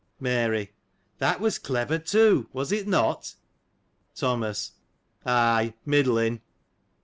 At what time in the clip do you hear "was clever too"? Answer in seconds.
1.39-2.49